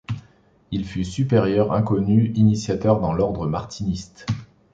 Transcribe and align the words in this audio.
Il 0.71 0.83
fut 0.87 1.03
Supérieur 1.03 1.71
Inconnu 1.73 2.31
Initiateur 2.33 2.99
dans 3.01 3.13
l'Ordre 3.13 3.45
martiniste. 3.45 4.25